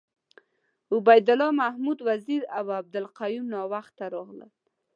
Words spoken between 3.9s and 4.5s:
راغله.